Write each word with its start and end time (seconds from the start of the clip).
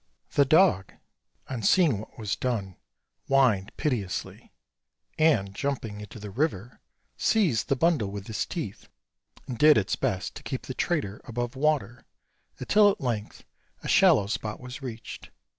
The 0.31 0.45
dog, 0.45 0.93
on 1.47 1.61
seeing 1.61 1.99
what 1.99 2.17
was 2.17 2.35
done, 2.35 2.75
whined 3.27 3.71
piteously, 3.77 4.51
and 5.19 5.53
jumping 5.53 6.01
into 6.01 6.17
the 6.17 6.31
river, 6.31 6.79
seized 7.17 7.67
the 7.69 7.75
bundle 7.75 8.09
with 8.09 8.25
his 8.25 8.47
teeth 8.47 8.89
and 9.45 9.59
did 9.59 9.77
its 9.77 9.95
best 9.95 10.33
to 10.37 10.41
keep 10.41 10.63
the 10.63 10.73
trader 10.73 11.21
above 11.25 11.55
water 11.55 12.03
until 12.57 12.89
at 12.89 12.99
length 12.99 13.43
a 13.83 13.87
shallow 13.87 14.25
spot 14.25 14.59
was 14.59 14.81
reached. 14.81 15.29